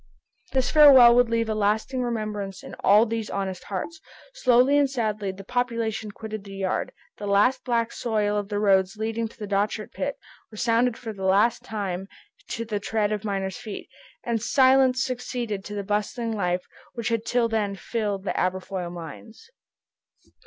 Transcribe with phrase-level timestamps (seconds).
[0.53, 4.01] This farewell would leave a lasting remembrance in all these honest hearts.
[4.33, 6.91] Slowly and sadly the population quitted the yard.
[7.19, 7.27] The
[7.63, 10.15] black soil of the roads leading to the Dochart pit
[10.49, 12.07] resounded for the last time
[12.47, 13.89] to the tread of miners' feet,
[14.23, 16.63] and silence succeeded to the bustling life
[16.95, 19.51] which had till then filled the Aberfoyle mines.